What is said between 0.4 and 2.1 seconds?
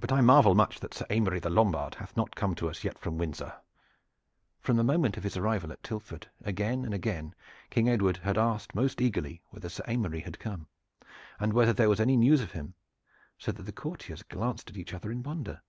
much that Sir Aymery the Lombard